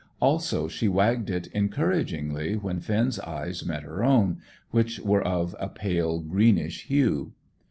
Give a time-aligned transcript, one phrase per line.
[0.19, 4.39] Also, she wagged it encouragingly when Finn's eyes met her own,
[4.71, 7.33] which were of a pale greenish hue.